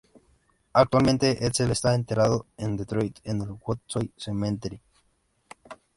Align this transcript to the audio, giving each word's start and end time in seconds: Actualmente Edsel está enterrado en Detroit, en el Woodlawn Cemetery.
Actualmente 0.73 1.45
Edsel 1.45 1.69
está 1.69 1.93
enterrado 1.93 2.47
en 2.57 2.75
Detroit, 2.75 3.19
en 3.23 3.41
el 3.43 3.49
Woodlawn 3.51 4.11
Cemetery. 4.17 4.81